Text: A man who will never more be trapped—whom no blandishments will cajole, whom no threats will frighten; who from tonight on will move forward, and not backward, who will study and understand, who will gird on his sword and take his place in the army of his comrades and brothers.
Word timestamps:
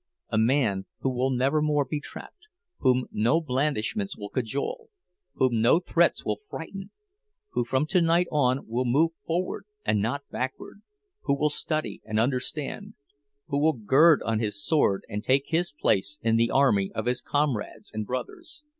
A 0.29 0.37
man 0.39 0.87
who 1.01 1.11
will 1.11 1.29
never 1.29 1.61
more 1.61 1.85
be 1.85 1.99
trapped—whom 1.99 3.05
no 3.11 3.39
blandishments 3.39 4.17
will 4.17 4.29
cajole, 4.29 4.89
whom 5.35 5.61
no 5.61 5.79
threats 5.79 6.25
will 6.25 6.39
frighten; 6.49 6.89
who 7.51 7.63
from 7.63 7.85
tonight 7.85 8.25
on 8.31 8.65
will 8.67 8.83
move 8.83 9.11
forward, 9.27 9.65
and 9.85 10.01
not 10.01 10.27
backward, 10.31 10.81
who 11.25 11.37
will 11.37 11.51
study 11.51 12.01
and 12.03 12.19
understand, 12.19 12.95
who 13.49 13.59
will 13.59 13.73
gird 13.73 14.23
on 14.23 14.39
his 14.39 14.59
sword 14.65 15.03
and 15.07 15.23
take 15.23 15.49
his 15.49 15.71
place 15.71 16.17
in 16.23 16.35
the 16.35 16.49
army 16.49 16.91
of 16.95 17.05
his 17.05 17.21
comrades 17.21 17.91
and 17.93 18.07
brothers. 18.07 18.63